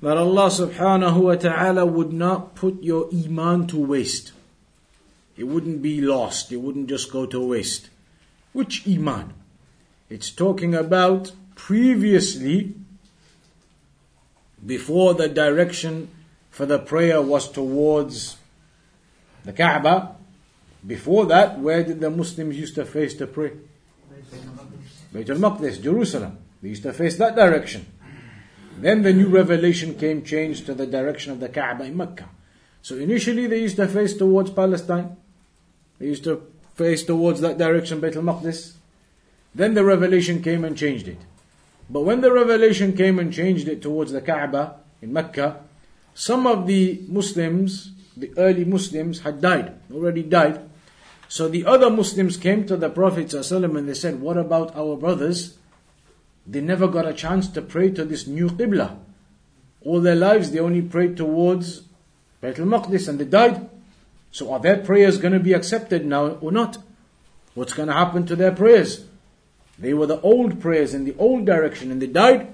[0.01, 4.31] That Allah subhanahu wa ta'ala would not put your iman to waste.
[5.36, 6.52] It wouldn't be lost.
[6.52, 7.88] It wouldn't just go to waste.
[8.52, 9.32] Which iman?
[10.10, 12.74] It's talking about previously,
[14.64, 16.08] before the direction
[16.50, 18.36] for the prayer was towards
[19.44, 20.16] the Kaaba.
[20.86, 23.52] Before that, where did the Muslims used to face to pray?
[25.12, 26.38] Bayt al-Maqdis, Jerusalem.
[26.60, 27.86] They used to face that direction.
[28.78, 32.28] Then the new revelation came changed to the direction of the Kaaba in Mecca.
[32.82, 35.16] So initially they used to face towards Palestine.
[35.98, 36.42] They used to
[36.74, 38.74] face towards that direction, Bayt al-Maqdis.
[39.54, 41.18] Then the revelation came and changed it.
[41.88, 45.60] But when the revelation came and changed it towards the Kaaba in Mecca,
[46.14, 50.60] some of the Muslims, the early Muslims, had died, already died.
[51.28, 54.96] So the other Muslims came to the Prophet ﷺ and they said, What about our
[54.96, 55.56] brothers?
[56.46, 58.98] They never got a chance to pray to this new Qibla.
[59.82, 61.82] All their lives they only prayed towards
[62.42, 63.68] Bayt al-Maqdis and they died.
[64.32, 66.78] So are their prayers going to be accepted now or not?
[67.54, 69.04] What's going to happen to their prayers?
[69.78, 72.52] They were the old prayers in the old direction and they died.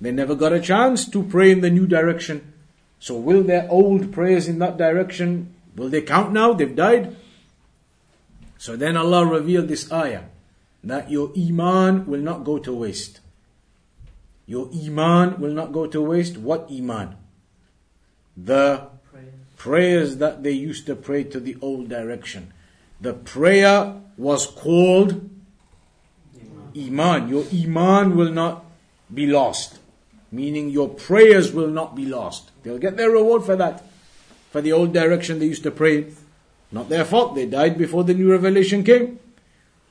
[0.00, 2.52] They never got a chance to pray in the new direction.
[2.98, 6.52] So will their old prayers in that direction, will they count now?
[6.52, 7.16] They've died.
[8.58, 10.22] So then Allah revealed this ayah
[10.82, 13.20] that your iman will not go to waste.
[14.46, 16.38] Your iman will not go to waste.
[16.38, 17.16] What iman?
[18.36, 18.88] The
[19.58, 20.16] Prayers.
[20.16, 22.52] that they used to pray to the old direction.
[23.00, 25.28] The prayer was called
[26.76, 27.28] Iman.
[27.28, 28.64] Your Iman will not
[29.12, 29.78] be lost.
[30.30, 32.50] Meaning your prayers will not be lost.
[32.62, 33.84] They'll get their reward for that.
[34.50, 36.12] For the old direction they used to pray.
[36.70, 37.34] Not their fault.
[37.34, 39.18] They died before the new revelation came.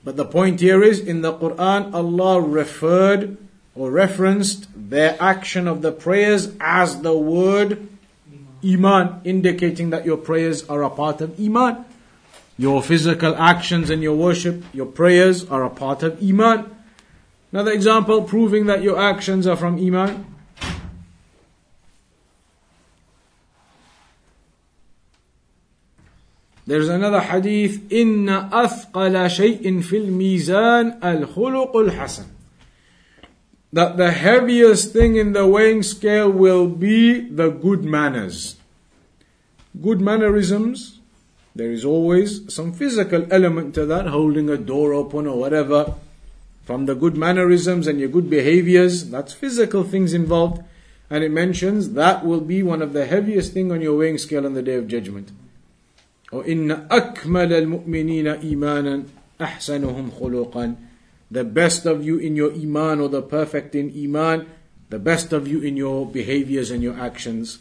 [0.04, 3.38] But the point here is in the Quran, Allah referred
[3.76, 7.88] or referenced their action of the prayers as the word
[8.65, 11.85] Iman, indicating that your prayers are a part of Iman.
[12.59, 16.71] Your physical actions and your worship, your prayers are a part of Iman.
[17.51, 20.27] Another example proving that your actions are from Iman.
[26.65, 32.25] There's another hadith, إن أثقل شيء في الميزان الخلق الحسن.
[33.78, 38.56] that the heaviest thing in the weighing scale will be the good manners.
[39.80, 40.98] Good mannerisms,
[41.54, 45.94] there is always some physical element to that, holding a door open or whatever.
[46.66, 50.64] From the good mannerisms and your good behaviors, that's physical things involved.
[51.12, 54.48] And it mentions that will be one of the heaviest thing on your weighing scale
[54.48, 55.30] on the day of judgment.
[56.32, 59.10] Or in akmal al mu'minina imanan
[59.40, 60.78] ahsanuhum
[61.31, 64.47] The best of you in your iman or the perfect in iman,
[64.91, 67.61] the best of you in your behaviors and your actions.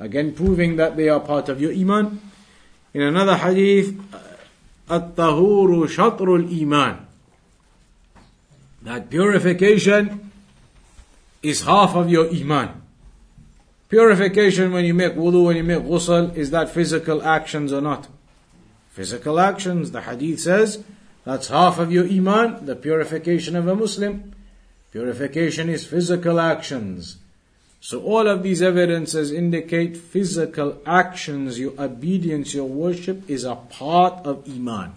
[0.00, 2.20] Again, proving that they are part of your iman.
[2.92, 3.94] In another hadith,
[4.90, 6.96] الطهور شطر الإيمان
[8.82, 10.30] That purification
[11.42, 12.82] is half of your iman.
[13.88, 18.08] Purification when you make wudu, when you make ghusl, is that physical actions or not?
[18.90, 20.84] Physical actions, the hadith says,
[21.29, 24.33] that's half of your iman, the purification of a Muslim.
[24.89, 27.17] Purification is physical actions.
[27.81, 34.25] So all of these evidences indicate physical actions, your obedience, your worship is a part
[34.25, 34.93] of iman.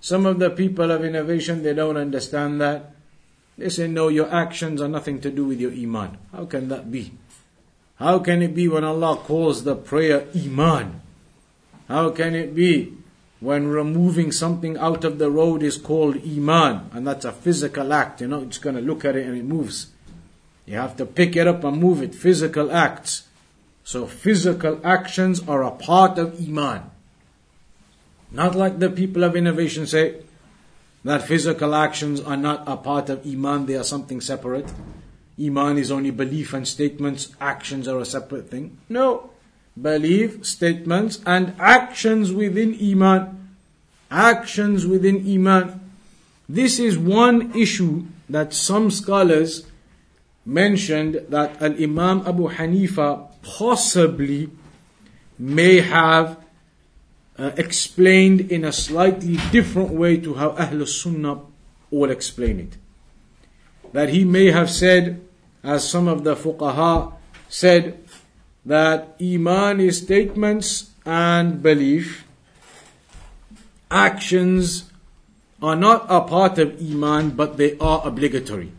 [0.00, 2.90] Some of the people of innovation, they don't understand that.
[3.56, 6.18] They say, no, your actions are nothing to do with your iman.
[6.32, 7.12] How can that be?
[8.00, 11.02] How can it be when Allah calls the prayer Iman?
[11.86, 12.97] How can it be
[13.40, 16.90] when removing something out of the road is called Iman?
[16.92, 18.20] And that's a physical act.
[18.20, 19.88] You're not just going to look at it and it moves.
[20.66, 22.14] You have to pick it up and move it.
[22.14, 23.24] Physical acts.
[23.84, 26.90] So physical actions are a part of Iman.
[28.30, 30.22] Not like the people of innovation say
[31.04, 34.70] that physical actions are not a part of Iman, they are something separate.
[35.40, 38.76] Iman is only belief and statements, actions are a separate thing.
[38.88, 39.30] No.
[39.82, 43.50] Belief, statements, and actions within Iman.
[44.10, 45.80] Actions within Iman.
[46.48, 49.66] This is one issue that some scholars
[50.44, 54.48] mentioned that Al Imam Abu Hanifa possibly
[55.38, 56.38] may have
[57.38, 61.40] uh, explained in a slightly different way to how Ahlul Sunnah
[61.90, 62.76] all explain it.
[63.92, 65.20] That he may have said,
[65.62, 67.12] as some of the fuqaha
[67.48, 68.07] said,
[68.68, 72.26] that Iman is statements and belief.
[73.90, 74.92] Actions
[75.62, 78.70] are not a part of Iman, but they are obligatory.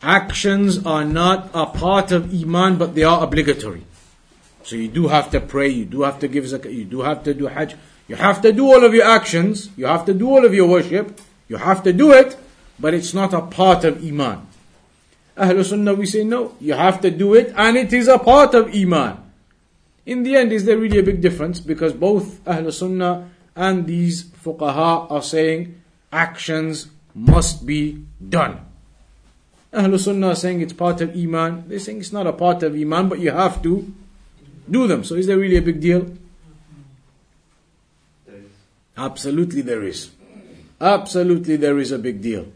[0.00, 3.82] Actions are not a part of Iman, but they are obligatory.
[4.62, 7.24] So you do have to pray, you do have to give zakah, you do have
[7.24, 7.74] to do hajj,
[8.06, 10.68] you have to do all of your actions, you have to do all of your
[10.68, 12.36] worship, you have to do it,
[12.78, 14.46] but it's not a part of Iman.
[15.36, 18.54] Ahlul Sunnah, we say no, you have to do it and it is a part
[18.54, 19.18] of Iman.
[20.04, 21.60] In the end, is there really a big difference?
[21.60, 25.80] Because both Ahlul Sunnah and these fuqaha are saying
[26.12, 28.60] actions must be done.
[29.72, 31.64] Ahlul Sunnah are saying it's part of Iman.
[31.66, 33.92] They're saying it's not a part of Iman, but you have to
[34.70, 35.04] do them.
[35.04, 36.12] So is there really a big deal?
[38.26, 38.52] There is.
[38.96, 40.10] Absolutely there is.
[40.80, 42.46] Absolutely there is a big deal.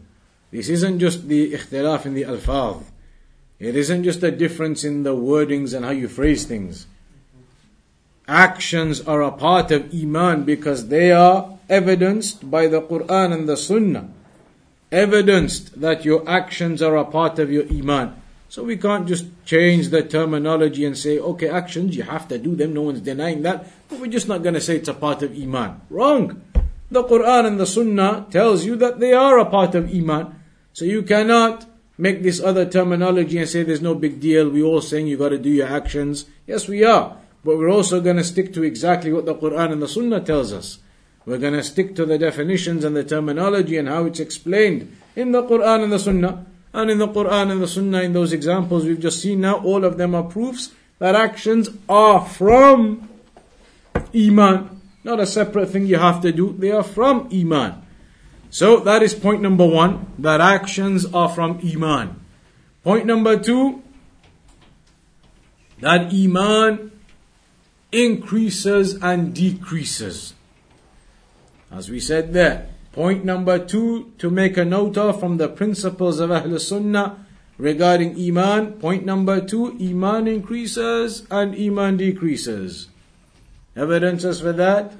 [0.57, 2.81] This isn't just the ikhtilaf in the alfaz.
[3.59, 6.87] It isn't just a difference in the wordings and how you phrase things.
[8.27, 13.55] Actions are a part of Iman because they are evidenced by the Quran and the
[13.55, 14.09] Sunnah.
[14.91, 18.19] Evidenced that your actions are a part of your Iman.
[18.49, 22.55] So we can't just change the terminology and say, okay, actions, you have to do
[22.55, 25.21] them, no one's denying that, but we're just not going to say it's a part
[25.21, 25.81] of Iman.
[25.91, 26.41] Wrong.
[26.89, 30.33] The Quran and the Sunnah tells you that they are a part of Iman.
[30.77, 31.65] So you cannot
[31.97, 34.47] make this other terminology and say there's no big deal.
[34.47, 36.25] We're all saying you got to do your actions.
[36.45, 37.17] Yes, we are.
[37.43, 40.53] But we're also going to stick to exactly what the Quran and the Sunnah tells
[40.53, 40.77] us.
[41.25, 45.31] We're going to stick to the definitions and the terminology and how it's explained in
[45.31, 46.45] the Quran and the Sunnah.
[46.73, 49.83] And in the Quran and the Sunnah, in those examples we've just seen now, all
[49.83, 53.09] of them are proofs that actions are from
[54.13, 54.79] Iman.
[55.03, 57.86] Not a separate thing you have to do, they are from Iman.
[58.49, 62.19] So that is point number one, that actions are from Iman.
[62.83, 63.83] Point number two,
[65.79, 66.91] that Iman
[67.91, 70.33] increases and decreases.
[71.71, 76.19] As we said there, point number two to make a note of from the principles
[76.19, 77.25] of Ahl Sunnah
[77.57, 78.73] regarding Iman.
[78.73, 82.87] Point number two, Iman increases and Iman decreases.
[83.75, 84.93] Evidences for that?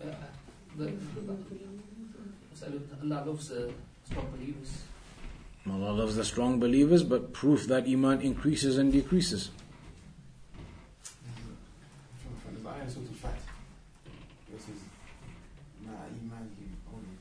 [0.00, 0.08] Uh,
[0.78, 0.92] the,
[2.54, 2.66] so
[3.14, 3.70] Allah loves the
[4.04, 4.82] strong believers.
[5.70, 9.50] Allah loves the strong believers, but proof that Iman increases and decreases.
[12.42, 13.46] From the ayah Surat al-Fath.
[14.52, 14.80] It says,
[15.86, 17.16] "Ma'a imanihim qawlan."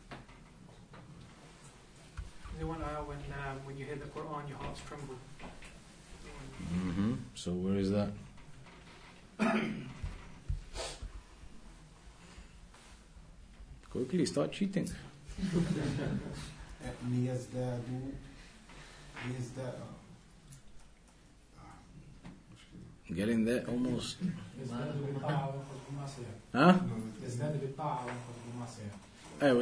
[2.60, 5.18] The one ayah when, uh, when you hear the Quran, your hearts tremble.
[6.70, 8.10] hmm So where is that?
[13.92, 14.90] Quickly start cheating.
[17.10, 18.08] ليزدادوا
[19.28, 19.80] ليزداد.
[23.10, 24.16] قال ان ذا almost
[24.62, 25.64] يزداد بالطاعة
[26.56, 26.82] ها؟
[27.26, 28.06] يزداد بالطاعة
[29.42, 29.62] أيوه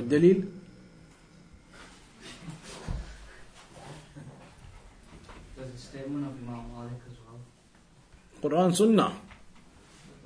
[8.74, 9.14] سنة.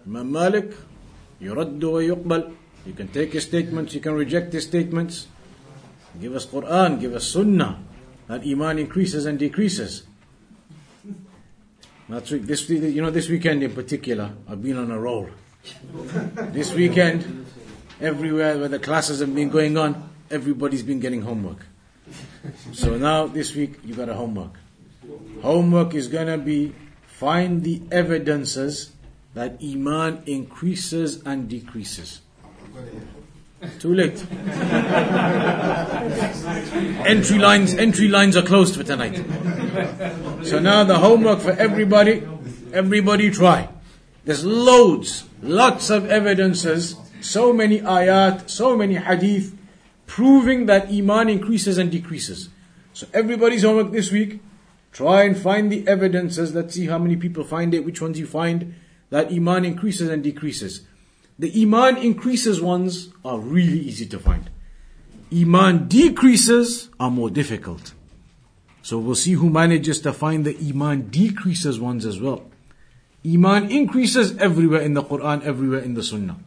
[0.08, 0.78] Imam مالك
[1.41, 2.56] يرد ويقبل.
[2.86, 5.28] You can take his statements, you can reject his statements.
[6.20, 7.80] Give us Quran, give us Sunnah.
[8.28, 10.03] That Iman increases and decreases.
[12.09, 15.30] That's week, this you know this weekend in particular, I've been on a roll.
[16.53, 17.45] This weekend,
[17.99, 21.66] everywhere where the classes have been going on, everybody's been getting homework.
[22.74, 24.53] So now this week you got a homework.
[25.41, 26.74] Homework is gonna be
[27.07, 28.91] find the evidences
[29.34, 32.22] that Iman increases and decreases.
[33.80, 34.26] Too late.
[37.05, 39.16] entry lines, entry lines are closed for tonight.
[40.43, 42.24] So now the homework for everybody,
[42.74, 43.70] everybody try.
[44.24, 49.55] There's loads, lots of evidences, so many ayat, so many hadith,
[50.07, 52.49] proving that iman increases and decreases.
[52.93, 54.41] So everybody's homework this week,
[54.91, 56.55] try and find the evidences.
[56.55, 58.76] Let's see how many people find it, which ones you find
[59.09, 60.82] that iman increases and decreases.
[61.38, 64.50] The iman increases ones are really easy to find.
[65.34, 67.94] Iman decreases are more difficult.
[68.82, 72.46] So we'll see who manages to find the iman decreases ones as well.
[73.26, 76.38] Iman increases everywhere in the Quran, everywhere in the Sunnah.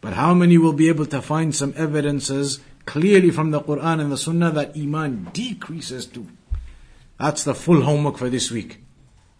[0.00, 4.10] But how many will be able to find some evidences clearly from the Quran and
[4.10, 6.26] the Sunnah that Iman decreases too?
[7.20, 8.82] That's the full homework for this week.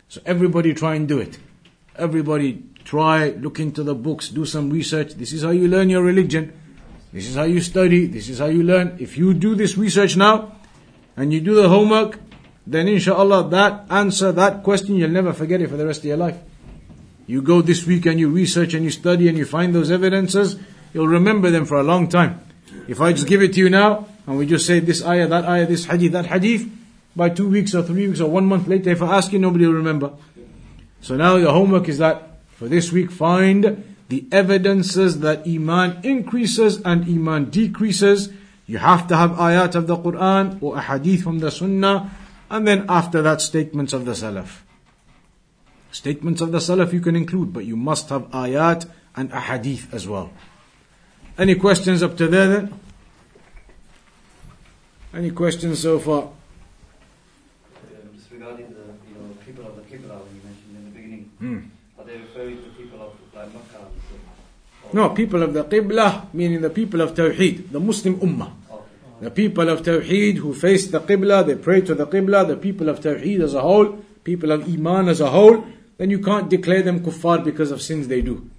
[0.09, 1.39] So everybody try and do it.
[1.97, 5.15] Everybody try, look into the books, do some research.
[5.15, 6.53] This is how you learn your religion.
[7.13, 8.07] This is how you study.
[8.07, 8.97] This is how you learn.
[8.99, 10.57] If you do this research now
[11.17, 12.19] and you do the homework,
[12.67, 16.17] then inshallah that answer, that question, you'll never forget it for the rest of your
[16.17, 16.39] life.
[17.27, 20.57] You go this week and you research and you study and you find those evidences,
[20.93, 22.41] you'll remember them for a long time.
[22.89, 25.45] If I just give it to you now and we just say this ayah, that
[25.45, 26.69] ayah, this hadith, that hadith,
[27.15, 29.67] by two weeks or three weeks or one month later, if I ask you, nobody
[29.67, 30.13] will remember.
[31.03, 32.32] So now the homework is that
[32.63, 38.31] for this week, find the evidences that Iman increases and Iman decreases.
[38.69, 42.13] You have to have ayat of the Quran or a hadith from the Sunnah,
[42.49, 44.61] and then after that, statements of the Salaf.
[45.91, 49.93] Statements of the Salaf you can include, but you must have ayat and a hadith
[49.93, 50.31] as well.
[51.37, 52.81] Any questions up to there then?
[55.13, 56.23] Any questions so far?
[56.23, 56.31] Um,
[58.15, 61.59] just regarding the you know people of the Qibla you mentioned in the beginning, Hmm.
[61.99, 63.87] are they referring to people of like Makkah?
[63.89, 68.17] and so- or- No, people of the Qibla, meaning the people of Tawheed, the Muslim
[68.21, 68.53] Ummah.
[69.21, 72.91] The people of Tawheed who face the Qibla, they pray to the Qibla, the people
[72.91, 75.65] of Tawheed as a whole, people of Iman as a whole,
[75.97, 78.51] then you can't declare them kuffar because of sins they do.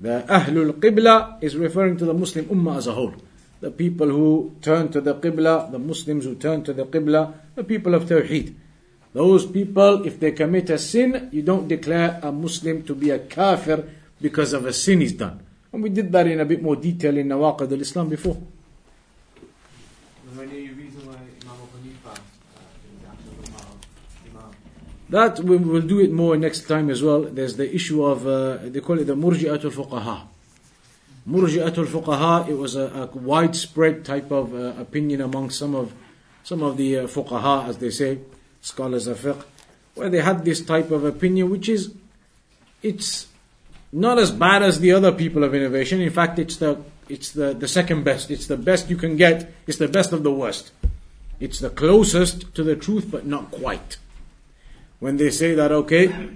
[0.00, 3.14] The Ahlul Qibla is referring to the Muslim Ummah as a whole.
[3.60, 7.64] The people who turn to the Qibla, the Muslims who turn to the Qibla, the
[7.64, 8.54] people of Tawheed.
[9.14, 13.20] Those people, if they commit a sin, you don't declare a Muslim to be a
[13.20, 13.88] kafir
[14.20, 15.40] because of a sin he's done.
[15.72, 18.40] And we did that in a bit more detail in Nawaqid al-Islam before.
[20.40, 22.18] Any reason why Imam Abu Hanifa uh,
[22.82, 24.40] did the actual Imam?
[24.40, 24.50] Imam?
[25.10, 27.22] That we will do it more next time as well.
[27.22, 30.26] There's the issue of, uh, they call it the Murji'atul Fuqaha.
[31.28, 35.92] Murji'atul Fuqaha, it was a, a widespread type of uh, opinion among some of
[36.44, 38.18] some of the uh, fuqaha, as they say,
[38.60, 39.42] scholars of fiqh,
[39.94, 41.94] where they had this type of opinion, which is,
[42.82, 43.26] it's
[43.94, 46.00] not as bad as the other people of innovation.
[46.00, 48.30] In fact, it's the it's the, the second best.
[48.30, 49.52] It's the best you can get.
[49.66, 50.72] It's the best of the worst.
[51.38, 53.98] It's the closest to the truth, but not quite.
[54.98, 56.30] When they say that, okay,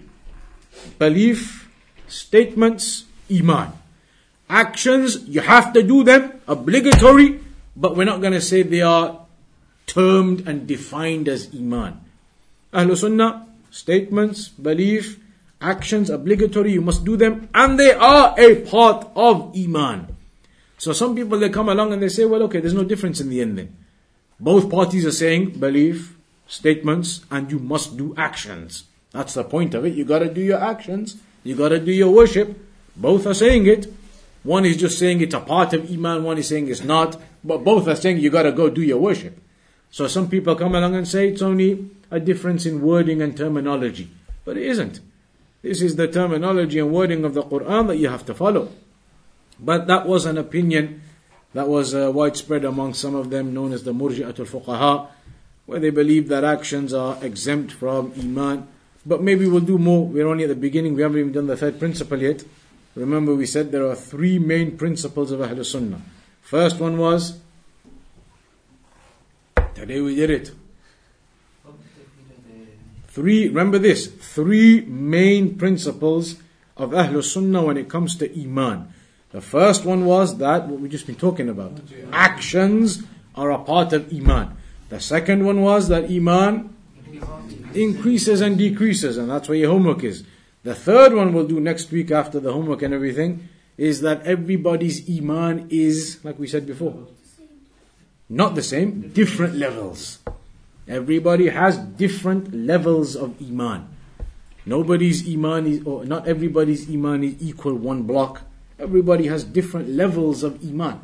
[0.99, 1.69] belief,
[2.07, 3.73] statements, iman.
[4.51, 7.41] Actions, you have to do them, obligatory,
[7.77, 9.27] but we're not going to say they are
[9.87, 12.01] termed and defined as iman.
[12.73, 15.19] Ahlul Sunnah, statements, belief,
[15.61, 20.17] actions, obligatory, you must do them, and they are a part of iman.
[20.79, 23.31] So some people they come along and they say, well, okay, there's no difference in
[23.31, 23.75] the end.
[24.39, 28.85] Both parties are saying belief, statements, and you must do actions.
[29.11, 29.95] That's the point of it.
[29.95, 31.17] You gotta do your actions.
[31.43, 32.57] You gotta do your worship.
[32.95, 33.93] Both are saying it.
[34.45, 37.21] One is just saying it's a part of Iman, one is saying it's not.
[37.43, 39.39] But both are saying you gotta go do your worship.
[39.91, 44.09] So some people come along and say it's only a difference in wording and terminology.
[44.45, 45.01] But it isn't.
[45.63, 48.71] This is the terminology and wording of the Quran that you have to follow.
[49.59, 51.03] But that was an opinion
[51.55, 55.09] that was uh, widespread among some of them, known as the Murji'atul Fuqaha,
[55.67, 58.69] where they believe that actions are exempt from Iman.
[59.05, 60.07] But maybe we'll do more.
[60.07, 62.45] We're only at the beginning, we haven't even done the third principle yet.
[62.95, 66.03] Remember, we said there are three main principles of Ahlul Sunnah.
[66.43, 67.39] First one was,
[69.75, 70.51] today we did it.
[73.19, 76.37] Three, remember this, three main principles
[76.77, 78.95] of Ahlul Sunnah when it comes to Iman.
[79.33, 81.81] The first one was that what we've just been talking about.
[82.13, 83.03] Actions
[83.35, 84.57] are a part of Iman.
[84.89, 86.73] The second one was that Iman
[87.75, 90.23] increases and decreases, and that's where your homework is.
[90.63, 95.11] The third one we'll do next week after the homework and everything is that everybody's
[95.11, 97.09] Iman is, like we said before,
[98.29, 100.21] not the same, different levels.
[100.89, 103.89] Everybody has different levels of Iman.
[104.65, 108.43] Nobody's Iman is, or not everybody's Iman is equal one block.
[108.79, 111.01] Everybody has different levels of Iman.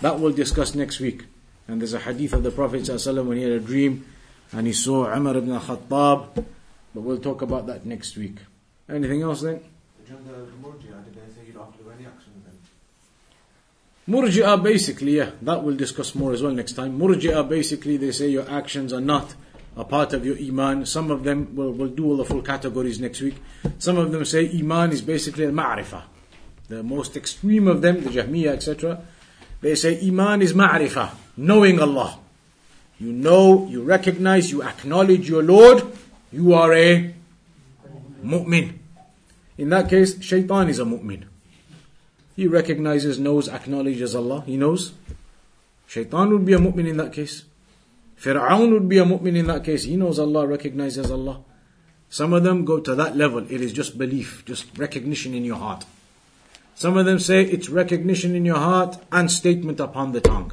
[0.00, 1.24] That we'll discuss next week.
[1.66, 4.06] And there's a hadith of the Prophet ﷺ when he had a dream
[4.52, 6.34] and he saw Umar ibn Khattab.
[6.94, 8.36] But we'll talk about that next week.
[8.88, 9.60] Anything else then?
[10.06, 10.32] During the
[10.62, 12.58] Murji'a, did they say you don't have to do any actions then?
[14.06, 16.98] Murji'ah basically, yeah, that we'll discuss more as well next time.
[16.98, 19.34] Murji'ah basically, they say your actions are not
[19.76, 20.84] a part of your Iman.
[20.84, 23.36] Some of them, will will do all the full categories next week.
[23.78, 26.02] Some of them say Iman is basically al-ma'rifah.
[26.68, 29.02] The most extreme of them, the Jahmiyyah, etc.,
[29.62, 32.18] they say Iman is ma'rifah, knowing Allah.
[32.98, 35.82] You know, you recognize, you acknowledge your Lord,
[36.30, 37.14] you are a
[38.22, 38.78] mu'min.
[39.56, 41.24] In that case, shaitan is a mu'min.
[42.36, 44.42] He recognizes, knows, acknowledges Allah.
[44.46, 44.92] He knows.
[45.86, 47.44] Shaitan would be a mu'min in that case.
[48.18, 49.84] Fir'aun would be a mu'min in that case.
[49.84, 51.44] He knows Allah, recognizes Allah.
[52.08, 53.44] Some of them go to that level.
[53.50, 55.84] It is just belief, just recognition in your heart.
[56.74, 60.52] Some of them say it's recognition in your heart and statement upon the tongue.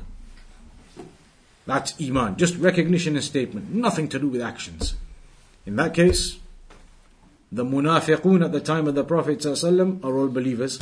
[1.65, 2.37] That's Iman.
[2.37, 3.73] Just recognition and statement.
[3.73, 4.95] Nothing to do with actions.
[5.65, 6.37] In that case,
[7.51, 10.79] the munafiqun at the time of the Prophet ﷺ are all believers.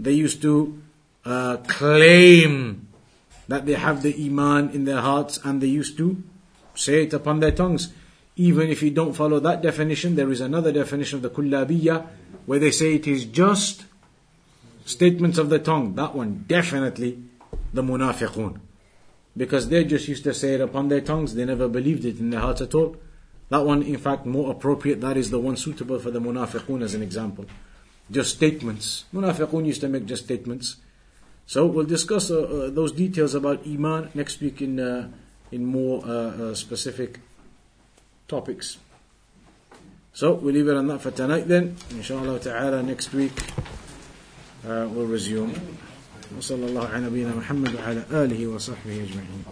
[0.00, 0.80] They used to
[1.26, 2.88] uh, claim
[3.48, 6.22] that they have the Iman in their hearts and they used to
[6.74, 7.92] say it upon their tongues.
[8.36, 12.06] Even if you don't follow that definition, there is another definition of the Kullabiyya
[12.46, 13.84] where they say it is just
[14.86, 15.94] statements of the tongue.
[15.96, 17.18] That one, definitely
[17.74, 18.58] the munafiqun.
[19.36, 22.30] Because they just used to say it upon their tongues, they never believed it in
[22.30, 22.96] their hearts at all.
[23.50, 26.94] That one, in fact, more appropriate, that is the one suitable for the munafiqun as
[26.94, 27.44] an example
[28.11, 29.05] Just statements.
[29.13, 30.77] Munafiqun used to make just statements.
[31.47, 35.09] So we'll discuss uh, uh, those details about Iman next week in, uh,
[35.51, 37.19] in more uh, uh, specific
[38.27, 38.77] topics.
[40.13, 41.77] So we'll leave it on that for tonight then.
[41.91, 43.33] Inshallah ta'ala next week
[44.67, 45.53] uh, we'll resume.
[46.37, 49.43] وصلى الله على نبينا محمد وعلى آله وصحبه أجمعين